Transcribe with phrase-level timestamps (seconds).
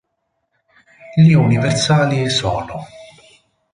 [1.15, 2.87] Gli universali sono